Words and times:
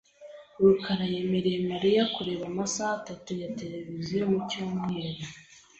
rukara 0.61 1.05
yemereye 1.13 1.59
Mariya 1.71 2.03
kureba 2.15 2.43
amasaha 2.51 2.93
atatu 3.01 3.29
ya 3.41 3.49
tereviziyo 3.57 4.23
mu 4.31 4.39
cyumweru. 4.49 5.21